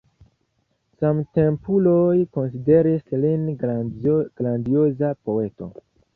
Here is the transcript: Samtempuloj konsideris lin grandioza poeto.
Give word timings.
Samtempuloj 1.03 2.15
konsideris 2.39 3.15
lin 3.27 3.45
grandioza 3.67 5.15
poeto. 5.29 5.71